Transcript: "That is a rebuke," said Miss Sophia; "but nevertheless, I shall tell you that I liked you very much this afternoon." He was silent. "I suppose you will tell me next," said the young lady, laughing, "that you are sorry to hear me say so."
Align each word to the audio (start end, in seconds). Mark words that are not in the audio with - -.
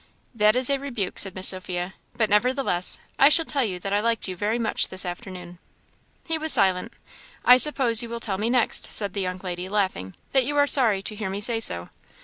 "That 0.33 0.55
is 0.55 0.71
a 0.71 0.79
rebuke," 0.79 1.19
said 1.19 1.35
Miss 1.35 1.49
Sophia; 1.49 1.93
"but 2.17 2.27
nevertheless, 2.27 2.97
I 3.19 3.29
shall 3.29 3.45
tell 3.45 3.63
you 3.63 3.77
that 3.81 3.93
I 3.93 3.99
liked 3.99 4.27
you 4.27 4.35
very 4.35 4.57
much 4.57 4.87
this 4.87 5.05
afternoon." 5.05 5.59
He 6.23 6.39
was 6.39 6.51
silent. 6.51 6.93
"I 7.45 7.57
suppose 7.57 8.01
you 8.01 8.09
will 8.09 8.19
tell 8.19 8.39
me 8.39 8.49
next," 8.49 8.91
said 8.91 9.13
the 9.13 9.21
young 9.21 9.37
lady, 9.43 9.69
laughing, 9.69 10.15
"that 10.31 10.43
you 10.45 10.57
are 10.57 10.65
sorry 10.65 11.03
to 11.03 11.13
hear 11.15 11.29
me 11.29 11.39
say 11.39 11.59
so." 11.59 11.89